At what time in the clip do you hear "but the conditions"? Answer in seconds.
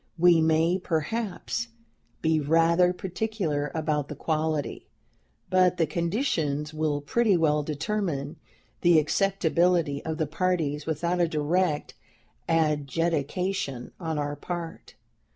5.47-6.73